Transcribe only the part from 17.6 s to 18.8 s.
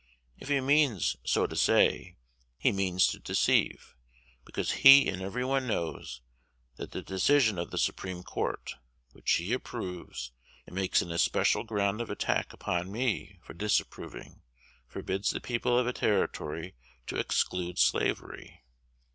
slavery.